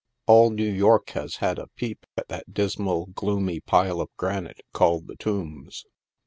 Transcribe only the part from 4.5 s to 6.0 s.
called the Tombs.